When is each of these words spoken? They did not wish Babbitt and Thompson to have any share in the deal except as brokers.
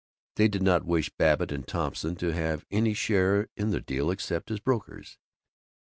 They 0.35 0.47
did 0.47 0.63
not 0.63 0.83
wish 0.83 1.11
Babbitt 1.15 1.51
and 1.51 1.67
Thompson 1.67 2.15
to 2.15 2.33
have 2.33 2.65
any 2.71 2.95
share 2.95 3.49
in 3.55 3.69
the 3.69 3.79
deal 3.81 4.09
except 4.09 4.49
as 4.49 4.59
brokers. 4.59 5.19